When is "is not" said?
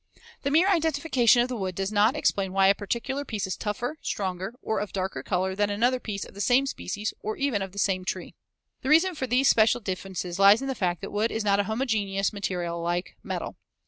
11.31-11.59